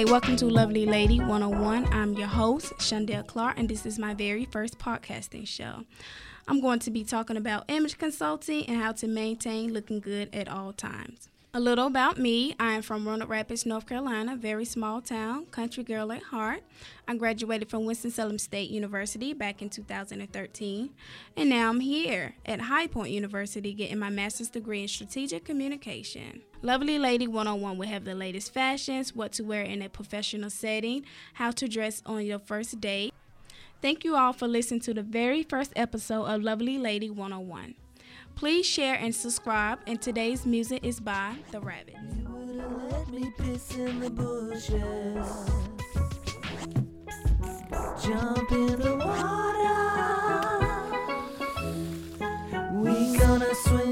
[0.00, 1.92] welcome to Lovely Lady 101.
[1.92, 5.84] I'm your host, Shondell Clark, and this is my very first podcasting show.
[6.48, 10.48] I'm going to be talking about image consulting and how to maintain looking good at
[10.48, 11.28] all times.
[11.54, 12.54] A little about me.
[12.58, 16.62] I am from Roanoke Rapids, North Carolina, very small town, country girl at heart.
[17.06, 20.88] I graduated from Winston-Salem State University back in 2013,
[21.36, 26.40] and now I'm here at High Point University getting my master's degree in strategic communication.
[26.62, 31.04] Lovely Lady 101 will have the latest fashions, what to wear in a professional setting,
[31.34, 33.12] how to dress on your first date.
[33.82, 37.74] Thank you all for listening to the very first episode of Lovely Lady 101.
[38.34, 41.96] Please share and subscribe, and today's music is by The Rabbit.
[48.02, 48.92] Jump in the.
[52.72, 53.91] We gonna swim.